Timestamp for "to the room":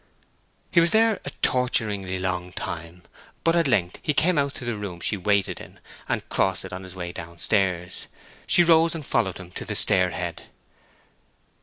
4.55-4.99